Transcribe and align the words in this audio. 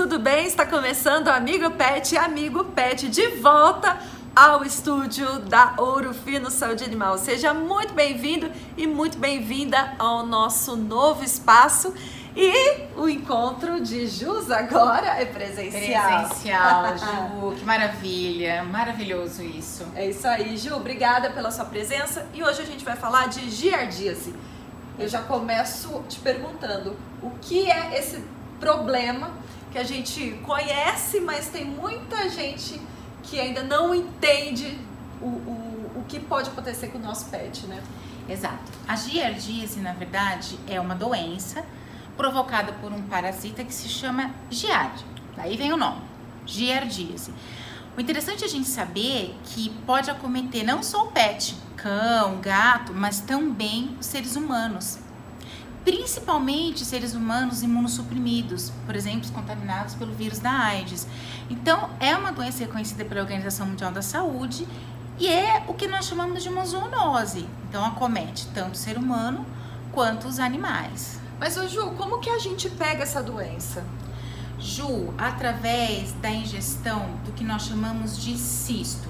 tudo 0.00 0.18
bem? 0.18 0.46
Está 0.46 0.64
começando 0.64 1.28
Amigo 1.28 1.72
Pet, 1.72 2.16
Amigo 2.16 2.64
Pet 2.64 3.06
de 3.06 3.26
volta 3.36 3.98
ao 4.34 4.64
estúdio 4.64 5.40
da 5.40 5.74
Ouro 5.76 6.14
Fino 6.14 6.50
Saúde 6.50 6.84
Animal. 6.84 7.18
Seja 7.18 7.52
muito 7.52 7.92
bem-vindo 7.92 8.50
e 8.78 8.86
muito 8.86 9.18
bem-vinda 9.18 9.92
ao 9.98 10.24
nosso 10.24 10.74
novo 10.74 11.22
espaço. 11.22 11.92
E 12.34 12.86
o 12.96 13.10
encontro 13.10 13.78
de 13.78 14.06
Jus 14.06 14.50
agora 14.50 15.20
é 15.20 15.26
presencial. 15.26 16.28
Presencial, 16.28 16.96
Ju, 16.96 17.56
que 17.58 17.64
maravilha, 17.66 18.64
maravilhoso 18.64 19.42
isso. 19.42 19.86
É 19.94 20.08
isso 20.08 20.26
aí, 20.26 20.56
Ju, 20.56 20.76
obrigada 20.76 21.28
pela 21.28 21.50
sua 21.50 21.66
presença. 21.66 22.26
E 22.32 22.42
hoje 22.42 22.62
a 22.62 22.64
gente 22.64 22.82
vai 22.82 22.96
falar 22.96 23.28
de 23.28 23.50
giardíase. 23.50 24.34
Eu 24.98 25.06
já 25.06 25.20
começo 25.20 26.02
te 26.08 26.18
perguntando 26.20 26.96
o 27.22 27.30
que 27.42 27.70
é 27.70 27.98
esse 27.98 28.24
problema 28.58 29.30
que 29.70 29.78
a 29.78 29.84
gente 29.84 30.32
conhece, 30.44 31.20
mas 31.20 31.48
tem 31.48 31.64
muita 31.64 32.28
gente 32.28 32.80
que 33.22 33.38
ainda 33.38 33.62
não 33.62 33.94
entende 33.94 34.78
o, 35.20 35.26
o, 35.26 35.92
o 35.96 36.04
que 36.08 36.18
pode 36.18 36.48
acontecer 36.50 36.88
com 36.88 36.98
o 36.98 37.00
nosso 37.00 37.26
pet, 37.26 37.66
né? 37.66 37.82
Exato. 38.28 38.72
A 38.86 38.96
giardíase, 38.96 39.80
na 39.80 39.92
verdade, 39.92 40.58
é 40.68 40.80
uma 40.80 40.94
doença 40.94 41.64
provocada 42.16 42.72
por 42.74 42.92
um 42.92 43.02
parasita 43.02 43.64
que 43.64 43.72
se 43.72 43.88
chama 43.88 44.30
giardia. 44.50 45.06
Daí 45.36 45.56
vem 45.56 45.72
o 45.72 45.76
nome, 45.76 46.02
giardíase. 46.44 47.32
O 47.96 48.00
interessante 48.00 48.42
é 48.42 48.46
a 48.46 48.50
gente 48.50 48.68
saber 48.68 49.36
que 49.44 49.70
pode 49.86 50.10
acometer 50.10 50.64
não 50.64 50.82
só 50.82 51.04
o 51.04 51.12
pet, 51.12 51.56
cão, 51.76 52.40
gato, 52.40 52.92
mas 52.94 53.20
também 53.20 53.96
os 53.98 54.06
seres 54.06 54.36
humanos. 54.36 54.98
Principalmente 55.84 56.84
seres 56.84 57.14
humanos 57.14 57.62
imunossuprimidos, 57.62 58.70
por 58.84 58.94
exemplo, 58.94 59.30
contaminados 59.32 59.94
pelo 59.94 60.12
vírus 60.14 60.38
da 60.38 60.50
AIDS. 60.50 61.06
Então, 61.48 61.90
é 61.98 62.14
uma 62.14 62.32
doença 62.32 62.60
reconhecida 62.60 63.04
pela 63.04 63.22
Organização 63.22 63.66
Mundial 63.66 63.90
da 63.90 64.02
Saúde 64.02 64.66
e 65.18 65.26
é 65.26 65.64
o 65.68 65.74
que 65.74 65.86
nós 65.86 66.06
chamamos 66.06 66.42
de 66.42 66.48
uma 66.48 66.64
zoonose. 66.64 67.48
Então, 67.68 67.84
acomete 67.84 68.46
tanto 68.48 68.74
o 68.74 68.78
ser 68.78 68.98
humano 68.98 69.44
quanto 69.92 70.28
os 70.28 70.38
animais. 70.38 71.18
Mas, 71.38 71.56
ô 71.56 71.66
Ju, 71.66 71.92
como 71.92 72.20
que 72.20 72.28
a 72.28 72.38
gente 72.38 72.68
pega 72.68 73.02
essa 73.02 73.22
doença? 73.22 73.84
Ju, 74.58 75.14
através 75.16 76.12
da 76.12 76.30
ingestão 76.30 77.06
do 77.24 77.32
que 77.32 77.42
nós 77.42 77.62
chamamos 77.62 78.22
de 78.22 78.36
cisto. 78.36 79.08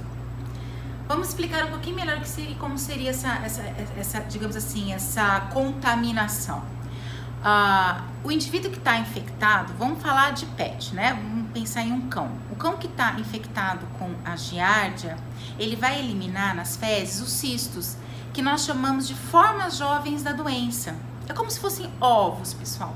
Vamos 1.11 1.31
explicar 1.31 1.65
um 1.65 1.71
pouquinho 1.71 1.97
melhor 1.97 2.21
que 2.21 2.55
como 2.55 2.79
seria 2.79 3.11
essa, 3.11 3.33
essa, 3.45 3.63
essa, 3.99 4.21
digamos 4.21 4.55
assim, 4.55 4.93
essa 4.93 5.41
contaminação. 5.53 6.59
Uh, 6.61 8.01
o 8.23 8.31
indivíduo 8.31 8.71
que 8.71 8.79
está 8.79 8.97
infectado, 8.97 9.75
vamos 9.77 10.01
falar 10.01 10.31
de 10.31 10.47
pet, 10.47 10.95
né? 10.95 11.15
Vamos 11.15 11.51
pensar 11.51 11.83
em 11.83 11.91
um 11.91 12.03
cão. 12.03 12.31
O 12.53 12.55
cão 12.55 12.77
que 12.77 12.87
está 12.87 13.19
infectado 13.19 13.85
com 13.99 14.15
a 14.25 14.37
giardia, 14.37 15.17
ele 15.59 15.75
vai 15.75 15.99
eliminar 15.99 16.55
nas 16.55 16.77
fezes 16.77 17.21
os 17.21 17.33
cistos, 17.33 17.97
que 18.33 18.41
nós 18.41 18.65
chamamos 18.65 19.09
de 19.09 19.17
formas 19.17 19.79
jovens 19.79 20.23
da 20.23 20.31
doença. 20.31 20.95
É 21.29 21.33
como 21.33 21.51
se 21.51 21.59
fossem 21.59 21.91
ovos, 22.01 22.55
pessoal. 22.55 22.95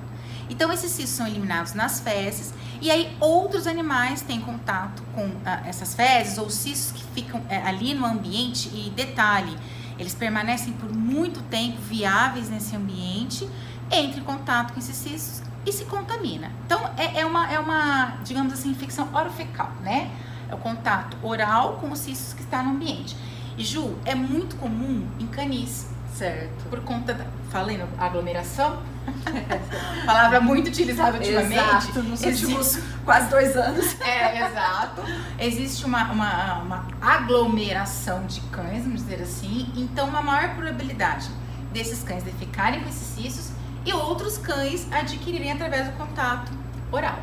Então, 0.49 0.73
esses 0.73 0.91
cistos 0.91 1.17
são 1.17 1.27
eliminados 1.27 1.75
nas 1.75 2.01
fezes 2.01 2.53
e 2.81 2.91
aí 2.91 3.17
outros 3.19 3.67
animais 3.67 4.21
têm 4.21 4.41
contato 4.41 5.03
com 5.15 5.31
ah, 5.47 5.63
essas 5.67 5.95
fezes 5.95 6.37
ou 6.37 6.51
cistos 6.51 6.93
que 6.93 7.05
ficam 7.15 7.43
é, 7.49 7.57
ali 7.59 7.95
no 7.95 8.05
ambiente 8.05 8.69
e 8.75 8.91
detalhe, 8.91 9.57
eles 9.99 10.15
permanecem 10.15 10.73
por 10.75 10.93
muito 10.93 11.41
tempo 11.45 11.81
viáveis 11.81 12.51
nesse 12.51 12.75
ambiente, 12.77 13.49
entra 13.91 14.21
em 14.21 14.25
contato 14.25 14.73
com 14.73 14.81
esses 14.81 14.97
cistos 14.97 15.43
e 15.65 15.73
se 15.73 15.85
contamina. 15.85 16.51
Então 16.67 16.91
é, 16.97 17.21
é 17.21 17.27
uma, 17.27 17.51
é 17.51 17.59
uma, 17.59 18.19
digamos 18.25 18.53
assim, 18.53 18.71
infecção 18.71 19.09
orofecal, 19.15 19.73
né? 19.83 20.11
É 20.49 20.55
o 20.55 20.59
contato 20.59 21.17
oral 21.23 21.79
com 21.81 21.91
os 21.91 22.01
cistos 22.01 22.35
que 22.35 22.43
está 22.43 22.63
no 22.63 22.73
ambiente. 22.73 23.17
E 23.57 23.65
Ju, 23.65 23.97
é 24.05 24.15
muito 24.15 24.57
comum 24.57 25.07
em 25.19 25.27
canis. 25.27 25.89
Certo. 26.15 26.69
Por 26.69 26.81
conta 26.81 27.15
da. 27.15 27.25
Falei 27.51 27.83
aglomeração? 27.99 28.83
Palavra 30.07 30.41
muito 30.41 30.69
utilizada 30.69 31.19
ultimamente. 31.19 31.55
Exato, 31.55 32.03
nos 32.03 32.23
Existe... 32.23 32.47
últimos 32.47 32.79
quase 33.05 33.31
dois 33.31 33.57
anos. 33.57 33.97
É, 34.05 34.47
exato. 34.47 35.03
Existe 35.39 35.85
uma, 35.85 36.11
uma, 36.13 36.55
uma 36.59 36.87
aglomeração 37.01 38.27
de 38.27 38.41
cães, 38.43 38.83
vamos 38.85 39.03
dizer 39.03 39.23
assim. 39.23 39.71
Então, 39.77 40.09
uma 40.09 40.23
maior 40.23 40.55
probabilidade 40.55 41.29
desses 41.73 42.03
cães 42.03 42.23
de 42.23 42.31
ficarem 42.33 42.81
com 42.81 42.89
esses 42.89 43.15
cistos 43.15 43.53
e 43.85 43.93
outros 43.93 44.39
cães 44.39 44.87
adquirirem 44.93 45.53
através 45.53 45.87
do 45.87 45.93
contato 45.93 46.53
oral. 46.93 47.19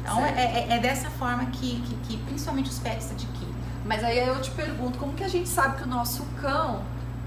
Então, 0.00 0.24
é, 0.24 0.30
é, 0.30 0.66
é, 0.70 0.78
dessa 0.78 1.10
forma 1.10 1.46
que, 1.46 1.80
que, 1.82 1.94
que 2.06 2.16
principalmente 2.24 2.70
os 2.70 2.78
pets 2.78 3.10
adquirem. 3.10 3.54
Mas 3.84 4.04
aí 4.04 4.18
eu 4.18 4.40
te 4.40 4.50
pergunto, 4.50 4.98
como 4.98 5.12
que 5.12 5.24
a 5.24 5.28
gente 5.28 5.48
sabe 5.48 5.78
que 5.78 5.84
o 5.84 5.86
nosso 5.86 6.24
cão 6.40 6.82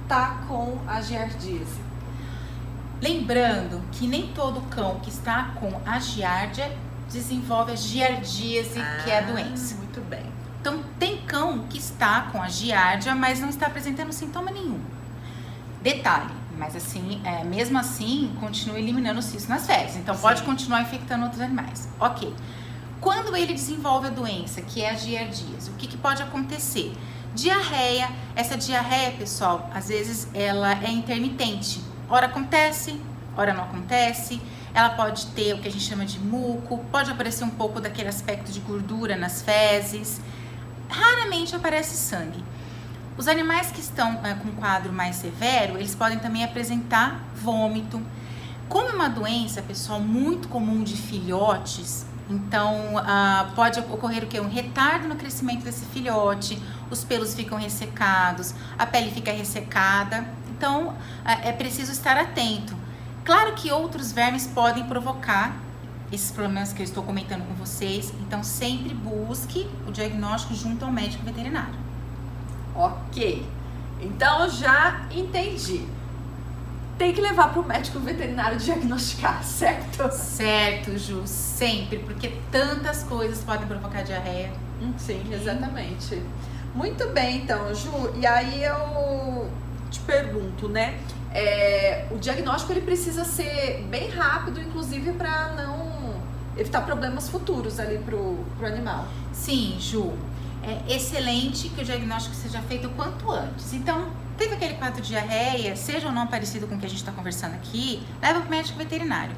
tá 0.08 0.38
com 0.48 0.80
a 0.88 1.02
giardíase? 1.02 1.93
Lembrando 3.04 3.82
que 3.92 4.08
nem 4.08 4.28
todo 4.28 4.62
cão 4.70 4.98
que 5.02 5.10
está 5.10 5.52
com 5.60 5.70
a 5.86 6.00
giardia 6.00 6.74
desenvolve 7.12 7.74
a 7.74 7.76
giardíase, 7.76 8.80
ah, 8.80 9.02
que 9.04 9.12
é 9.12 9.18
a 9.18 9.20
ah, 9.20 9.22
doença. 9.24 9.76
Muito 9.76 10.00
bem. 10.10 10.24
Então, 10.62 10.82
tem 10.98 11.18
cão 11.18 11.68
que 11.70 11.78
está 11.78 12.30
com 12.32 12.42
a 12.42 12.48
giardia, 12.48 13.14
mas 13.14 13.42
não 13.42 13.50
está 13.50 13.68
apresentando 13.68 14.14
sintoma 14.14 14.52
nenhum. 14.52 14.80
Detalhe, 15.82 16.32
mas 16.58 16.78
assim, 16.78 17.22
é, 17.26 17.44
mesmo 17.44 17.78
assim, 17.78 18.32
continua 18.40 18.80
eliminando 18.80 19.20
o 19.20 19.22
cisto 19.22 19.50
nas 19.50 19.68
fezes. 19.68 19.98
Então, 19.98 20.16
Sim. 20.16 20.22
pode 20.22 20.44
continuar 20.44 20.82
infectando 20.82 21.26
outros 21.26 21.42
animais. 21.42 21.90
Ok. 22.00 22.34
Quando 23.02 23.36
ele 23.36 23.54
desenvolve 23.54 24.08
a 24.08 24.12
doença, 24.12 24.62
que 24.62 24.82
é 24.82 24.92
a 24.92 24.94
giardíase, 24.94 25.70
o 25.72 25.74
que, 25.74 25.88
que 25.88 25.98
pode 25.98 26.24
acontecer? 26.24 26.94
Diarreia. 27.36 28.08
Essa 28.34 28.56
diarreia, 28.56 29.12
pessoal, 29.12 29.70
às 29.74 29.90
vezes 29.90 30.30
ela 30.34 30.72
é 30.82 30.90
intermitente. 30.90 31.92
Ora 32.14 32.28
acontece, 32.28 33.02
ora 33.36 33.56
não 33.56 33.64
acontece. 33.64 34.40
Ela 34.72 34.92
pode 34.92 35.26
ter 35.32 35.56
o 35.56 35.58
que 35.58 35.68
a 35.68 35.72
gente 35.72 35.84
chama 35.84 36.06
de 36.06 36.20
muco, 36.20 36.78
pode 36.92 37.10
aparecer 37.10 37.44
um 37.44 37.50
pouco 37.50 37.82
daquele 37.82 38.08
aspecto 38.08 38.52
de 38.52 38.60
gordura 38.60 39.16
nas 39.16 39.42
fezes. 39.42 40.22
Raramente 40.88 41.56
aparece 41.56 41.98
sangue. 41.98 42.44
Os 43.18 43.28
animais 43.28 43.72
que 43.72 43.80
estão 43.80 44.24
é, 44.24 44.36
com 44.36 44.52
quadro 44.52 44.94
mais 44.94 45.16
severo, 45.16 45.76
eles 45.76 45.96
podem 45.96 46.20
também 46.20 46.44
apresentar 46.44 47.20
vômito. 47.34 48.00
Como 48.70 48.90
é 48.90 48.94
uma 48.94 49.10
doença, 49.10 49.64
pessoal, 49.64 50.00
muito 50.00 50.48
comum 50.50 50.84
de 50.84 50.96
filhotes, 50.96 52.06
então, 52.30 52.96
uh, 52.96 53.52
pode 53.54 53.80
ocorrer 53.80 54.24
o 54.24 54.28
que? 54.28 54.40
Um 54.40 54.50
retardo 54.50 55.08
no 55.08 55.16
crescimento 55.16 55.64
desse 55.64 55.86
filhote, 55.86 56.62
os 56.90 57.04
pelos 57.04 57.36
ficam 57.36 57.58
ressecados, 57.58 58.54
a 58.78 58.86
pele 58.86 59.12
fica 59.12 59.32
ressecada. 59.32 60.26
Então, 60.64 60.88
uh, 60.92 60.96
é 61.26 61.52
preciso 61.52 61.92
estar 61.92 62.16
atento. 62.16 62.74
Claro 63.26 63.52
que 63.52 63.70
outros 63.70 64.14
vermes 64.14 64.48
podem 64.48 64.86
provocar 64.86 65.58
esses 66.10 66.32
problemas 66.32 66.72
que 66.72 66.82
eu 66.82 66.86
estou 66.86 67.04
comentando 67.04 67.46
com 67.46 67.54
vocês, 67.54 68.14
então 68.22 68.42
sempre 68.46 68.94
busque 68.94 69.70
o 69.86 69.92
diagnóstico 69.92 70.56
junto 70.56 70.86
ao 70.86 70.90
médico 70.90 71.26
veterinário. 71.26 71.76
Ok, 72.74 73.46
então 74.00 74.50
já 74.50 75.06
entendi 75.12 75.86
tem 76.98 77.12
que 77.12 77.20
levar 77.20 77.52
para 77.52 77.60
o 77.60 77.68
médico 77.68 78.00
veterinário 78.00 78.58
diagnosticar, 78.58 79.44
certo? 79.44 80.10
Certo, 80.14 80.98
Ju, 80.98 81.24
sempre, 81.26 82.00
porque 82.00 82.38
tantas 82.50 83.04
coisas 83.04 83.44
podem 83.44 83.68
provocar 83.68 84.04
diarreia. 84.04 84.54
Hum, 84.82 84.94
sim, 84.98 85.22
exatamente. 85.30 86.24
Muito 86.74 87.06
bem, 87.10 87.40
então, 87.40 87.76
Ju, 87.76 88.14
e 88.16 88.26
aí 88.26 88.64
eu 88.64 89.52
te 89.94 90.00
pergunto, 90.02 90.68
né? 90.68 91.00
É, 91.32 92.08
o 92.12 92.18
diagnóstico 92.18 92.74
ele 92.74 92.82
precisa 92.82 93.24
ser 93.24 93.86
bem 93.90 94.10
rápido, 94.10 94.60
inclusive 94.60 95.14
para 95.14 95.50
não 95.54 96.16
evitar 96.58 96.82
problemas 96.82 97.30
futuros 97.30 97.80
ali 97.80 98.00
pro, 98.00 98.44
pro 98.58 98.68
animal. 98.68 99.08
Sim, 99.32 99.78
Ju. 99.80 100.14
É 100.66 100.96
excelente 100.96 101.68
que 101.70 101.82
o 101.82 101.86
diagnóstico 101.86 102.36
seja 102.36 102.62
feito 102.62 102.90
quanto 102.90 103.30
antes. 103.30 103.74
Então, 103.74 104.08
teve 104.38 104.56
aquele 104.56 104.76
quadro 104.76 105.02
de 105.02 105.10
diarreia, 105.10 105.76
seja 105.76 106.08
ou 106.08 106.14
não 106.14 106.26
parecido 106.28 106.68
com 106.68 106.76
o 106.76 106.80
que 106.80 106.86
a 106.86 106.90
gente 106.90 107.00
está 107.00 107.12
conversando 107.12 107.56
aqui, 107.56 108.02
leva 108.22 108.40
para 108.40 108.48
o 108.48 108.50
médico 108.50 108.78
veterinário. 108.78 109.36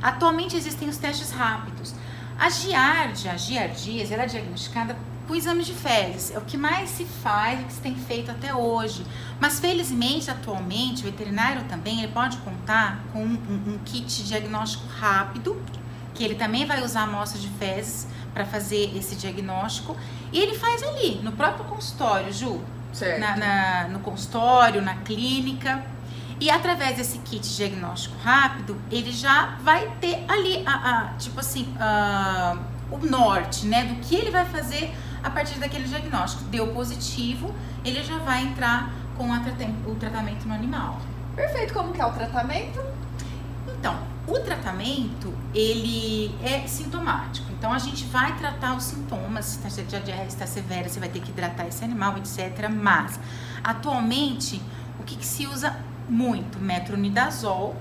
Atualmente 0.00 0.56
existem 0.56 0.88
os 0.88 0.96
testes 0.96 1.32
rápidos. 1.32 1.94
A 2.38 2.48
giardia, 2.50 3.32
a 3.32 3.36
giardíase, 3.36 4.14
ela 4.14 4.22
é 4.22 4.26
diagnosticada 4.26 4.96
com 5.26 5.34
exames 5.34 5.66
de 5.66 5.74
fezes. 5.74 6.30
É 6.34 6.38
o 6.38 6.42
que 6.42 6.56
mais 6.56 6.88
se 6.90 7.04
faz, 7.04 7.60
o 7.60 7.64
que 7.64 7.72
se 7.72 7.80
tem 7.80 7.96
feito 7.96 8.30
até 8.30 8.54
hoje. 8.54 9.04
Mas 9.40 9.58
felizmente, 9.58 10.30
atualmente, 10.30 11.02
o 11.02 11.04
veterinário 11.04 11.64
também 11.64 11.98
ele 11.98 12.12
pode 12.12 12.36
contar 12.38 13.00
com 13.12 13.24
um, 13.24 13.34
um, 13.34 13.74
um 13.74 13.78
kit 13.84 14.22
diagnóstico 14.24 14.86
rápido, 14.86 15.60
que 16.14 16.24
ele 16.24 16.36
também 16.36 16.64
vai 16.64 16.82
usar 16.82 17.02
amostra 17.02 17.40
de 17.40 17.48
fezes 17.48 18.06
para 18.32 18.46
fazer 18.46 18.96
esse 18.96 19.16
diagnóstico. 19.16 19.96
E 20.32 20.38
ele 20.38 20.56
faz 20.56 20.82
ali, 20.82 21.20
no 21.22 21.32
próprio 21.32 21.64
consultório, 21.64 22.32
Ju 22.32 22.60
na, 23.18 23.36
na, 23.36 23.88
no 23.88 23.98
consultório, 24.00 24.80
na 24.80 24.94
clínica. 24.96 25.84
E 26.40 26.50
através 26.50 26.96
desse 26.96 27.18
kit 27.18 27.56
diagnóstico 27.56 28.16
rápido, 28.22 28.80
ele 28.90 29.10
já 29.10 29.56
vai 29.62 29.90
ter 30.00 30.24
ali, 30.28 30.62
a, 30.64 30.72
a 30.72 31.04
tipo 31.18 31.40
assim, 31.40 31.74
a, 31.80 32.56
o 32.90 32.98
norte, 32.98 33.66
né, 33.66 33.84
do 33.84 33.96
que 33.96 34.14
ele 34.14 34.30
vai 34.30 34.44
fazer 34.44 34.94
a 35.22 35.30
partir 35.30 35.58
daquele 35.58 35.84
diagnóstico. 35.84 36.44
Deu 36.44 36.68
positivo, 36.68 37.52
ele 37.84 38.02
já 38.02 38.18
vai 38.18 38.44
entrar 38.44 38.92
com 39.16 39.28
o 39.90 39.94
tratamento 39.96 40.46
no 40.46 40.54
animal. 40.54 41.00
Perfeito. 41.34 41.74
Como 41.74 41.92
que 41.92 42.00
é 42.00 42.06
o 42.06 42.12
tratamento? 42.12 42.80
Então, 43.66 43.98
o 44.26 44.38
tratamento, 44.40 45.32
ele 45.54 46.34
é 46.42 46.66
sintomático. 46.66 47.50
Então, 47.52 47.72
a 47.72 47.78
gente 47.78 48.04
vai 48.04 48.36
tratar 48.36 48.76
os 48.76 48.84
sintomas. 48.84 49.58
Se 49.68 49.80
a 49.80 49.98
diarreia 49.98 50.26
está 50.26 50.46
severa, 50.46 50.88
você 50.88 51.00
vai 51.00 51.08
ter 51.08 51.20
que 51.20 51.30
hidratar 51.30 51.66
esse 51.66 51.84
animal, 51.84 52.16
etc. 52.18 52.68
Mas, 52.70 53.18
atualmente, 53.62 54.62
o 55.00 55.02
que, 55.04 55.16
que 55.16 55.26
se 55.26 55.46
usa 55.46 55.76
muito? 56.08 56.58
Metronidazol, 56.58 57.76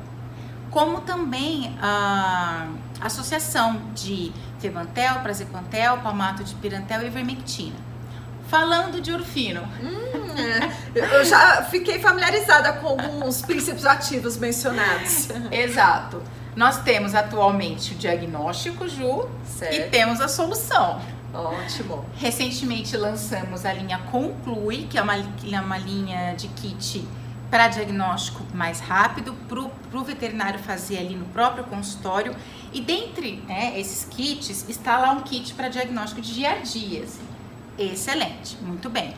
como 0.69 1.01
também 1.01 1.75
a 1.81 2.67
associação 3.01 3.81
de 3.93 4.31
febantel, 4.59 5.19
praziquantel, 5.21 5.97
palmato 5.99 6.43
de 6.43 6.53
pirantel 6.55 7.05
e 7.05 7.09
vermectina. 7.09 7.75
Falando 8.47 9.01
de 9.01 9.11
urfino. 9.11 9.61
Hum, 9.81 10.39
é. 10.39 11.17
Eu 11.17 11.25
já 11.25 11.63
fiquei 11.63 11.99
familiarizada 11.99 12.73
com 12.73 12.87
alguns 12.87 13.41
princípios 13.41 13.85
ativos 13.85 14.37
mencionados. 14.37 15.27
Exato. 15.51 16.21
Nós 16.55 16.81
temos 16.81 17.13
atualmente 17.13 17.93
o 17.93 17.95
diagnóstico, 17.95 18.87
Ju, 18.87 19.29
certo. 19.45 19.75
e 19.75 19.89
temos 19.89 20.21
a 20.21 20.27
solução. 20.27 20.99
Ótimo. 21.33 22.05
Recentemente 22.15 22.95
lançamos 22.95 23.65
a 23.65 23.73
linha 23.73 23.99
Conclui, 24.11 24.87
que 24.89 24.97
é 24.97 25.01
uma, 25.01 25.15
é 25.17 25.59
uma 25.59 25.77
linha 25.77 26.33
de 26.33 26.47
kit 26.47 27.05
para 27.49 27.67
diagnóstico 27.67 28.43
mais 28.53 28.79
rápido, 28.79 29.33
para 29.47 29.99
o 29.99 30.03
veterinário 30.03 30.59
fazer 30.59 30.97
ali 30.97 31.15
no 31.15 31.25
próprio 31.27 31.63
consultório. 31.65 32.35
E 32.73 32.81
dentre 32.81 33.37
né, 33.47 33.79
esses 33.79 34.05
kits, 34.05 34.67
está 34.67 34.97
lá 34.97 35.11
um 35.11 35.21
kit 35.21 35.53
para 35.53 35.69
diagnóstico 35.69 36.21
de 36.21 36.33
giardíase. 36.33 37.19
Excelente, 37.77 38.57
muito 38.61 38.89
bem. 38.89 39.13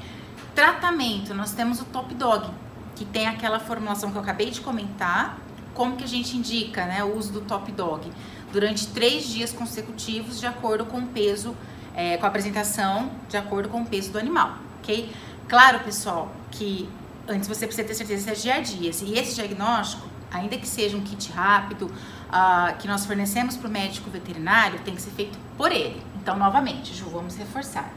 Tratamento, 0.53 1.33
nós 1.33 1.53
temos 1.53 1.79
o 1.79 1.85
Top 1.85 2.13
Dog, 2.13 2.49
que 2.95 3.05
tem 3.05 3.27
aquela 3.27 3.59
formulação 3.59 4.11
que 4.11 4.17
eu 4.17 4.21
acabei 4.21 4.51
de 4.51 4.61
comentar. 4.61 5.39
Como 5.73 5.95
que 5.95 6.03
a 6.03 6.07
gente 6.07 6.35
indica 6.35 6.85
né, 6.85 7.03
o 7.03 7.15
uso 7.15 7.31
do 7.31 7.41
Top 7.41 7.71
Dog? 7.71 8.11
Durante 8.51 8.87
três 8.87 9.27
dias 9.27 9.51
consecutivos, 9.51 10.39
de 10.39 10.45
acordo 10.45 10.85
com 10.85 10.99
o 10.99 11.07
peso, 11.07 11.55
é, 11.95 12.17
com 12.17 12.25
a 12.25 12.29
apresentação, 12.29 13.11
de 13.29 13.37
acordo 13.37 13.69
com 13.69 13.81
o 13.81 13.85
peso 13.85 14.11
do 14.11 14.19
animal, 14.19 14.57
ok? 14.79 15.09
Claro, 15.47 15.79
pessoal, 15.79 16.31
que 16.51 16.89
antes 17.29 17.47
você 17.47 17.65
precisa 17.65 17.87
ter 17.87 17.93
certeza 17.93 18.23
se 18.23 18.29
é 18.29 18.35
giardias. 18.35 19.01
E 19.01 19.13
esse 19.13 19.35
diagnóstico, 19.35 20.07
ainda 20.31 20.57
que 20.57 20.67
seja 20.67 20.97
um 20.97 21.01
kit 21.01 21.31
rápido, 21.31 21.85
uh, 21.85 22.75
que 22.79 22.87
nós 22.87 23.05
fornecemos 23.05 23.55
para 23.55 23.67
o 23.67 23.71
médico 23.71 24.09
veterinário, 24.09 24.79
tem 24.79 24.95
que 24.95 25.01
ser 25.01 25.11
feito 25.11 25.37
por 25.55 25.71
ele. 25.71 26.01
Então, 26.15 26.37
novamente, 26.37 26.93
Ju, 26.93 27.09
vamos 27.09 27.35
reforçar 27.35 27.89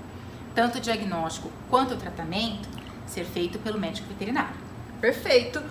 tanto 0.54 0.78
o 0.78 0.80
diagnóstico 0.80 1.50
quanto 1.70 1.94
o 1.94 1.96
tratamento 1.96 2.68
ser 3.06 3.24
feito 3.24 3.58
pelo 3.58 3.78
médico 3.78 4.06
veterinário. 4.08 4.54
Perfeito. 5.00 5.62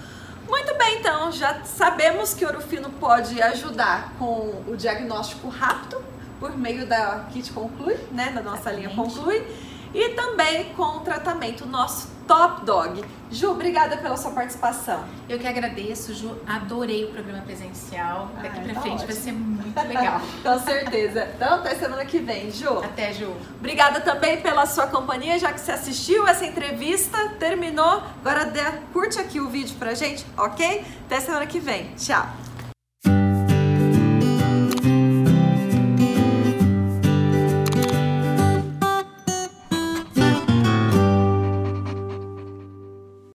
Muito 0.49 0.75
bem, 0.77 0.99
então 0.99 1.31
já 1.31 1.63
sabemos 1.63 2.33
que 2.33 2.43
o 2.43 2.47
Orofino 2.47 2.89
pode 2.89 3.41
ajudar 3.41 4.13
com 4.17 4.63
o 4.67 4.75
diagnóstico 4.75 5.47
rápido 5.47 6.03
por 6.39 6.57
meio 6.57 6.85
da 6.87 7.27
Kit 7.31 7.51
Conclui, 7.51 7.95
né, 8.11 8.31
da 8.31 8.41
nossa 8.41 8.71
Exatamente. 8.71 8.87
linha 8.87 8.95
Conclui, 8.95 9.47
e 9.93 10.09
também 10.09 10.73
com 10.73 10.97
o 10.97 10.99
tratamento 11.01 11.65
nosso 11.65 12.09
Top 12.31 12.63
Dog. 12.63 13.03
Ju, 13.29 13.51
obrigada 13.51 13.97
pela 13.97 14.15
sua 14.15 14.31
participação. 14.31 15.03
Eu 15.27 15.37
que 15.37 15.45
agradeço, 15.45 16.13
Ju. 16.13 16.33
Adorei 16.47 17.03
o 17.03 17.09
programa 17.09 17.41
presencial. 17.41 18.29
Daqui 18.41 18.57
ah, 18.57 18.63
pra 18.63 18.73
tá 18.73 18.79
frente 18.79 19.03
ótimo. 19.03 19.07
vai 19.07 19.15
ser 19.17 19.31
muito 19.33 19.81
legal. 19.85 20.21
Com 20.41 20.59
certeza. 20.59 21.27
Então, 21.35 21.55
até 21.55 21.75
semana 21.75 22.05
que 22.05 22.19
vem, 22.19 22.49
Ju. 22.49 22.79
Até, 22.79 23.11
Ju. 23.11 23.35
Obrigada 23.59 23.99
também 23.99 24.39
pela 24.39 24.65
sua 24.65 24.87
companhia, 24.87 25.37
já 25.37 25.51
que 25.51 25.59
você 25.59 25.73
assistiu 25.73 26.25
essa 26.25 26.45
entrevista, 26.45 27.17
terminou. 27.37 28.01
Agora 28.23 28.49
curte 28.93 29.19
aqui 29.19 29.41
o 29.41 29.49
vídeo 29.49 29.75
pra 29.77 29.93
gente, 29.93 30.25
ok? 30.37 30.85
Até 31.07 31.19
semana 31.19 31.45
que 31.45 31.59
vem. 31.59 31.93
Tchau. 31.97 32.25